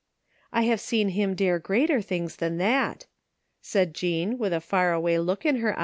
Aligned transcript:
"I 0.51 0.63
have 0.63 0.79
seen 0.81 1.09
him 1.09 1.35
dare 1.35 1.59
greater 1.59 2.01
things 2.01 2.37
than 2.37 2.57
that," 2.57 3.05
said 3.61 3.93
Jean 3.93 4.39
with 4.39 4.51
a 4.51 4.59
far 4.59 4.93
away 4.93 5.19
look 5.19 5.45
in 5.45 5.57
her 5.57 5.73
ey? 5.73 5.79